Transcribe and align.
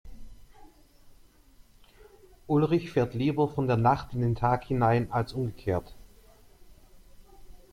Ulrich 2.47 2.89
fährt 2.91 3.13
lieber 3.13 3.47
von 3.47 3.67
der 3.67 3.77
Nacht 3.77 4.15
in 4.15 4.21
den 4.21 4.33
Tag 4.33 4.63
hinein 4.65 5.11
als 5.11 5.33
umgekehrt. 5.33 5.93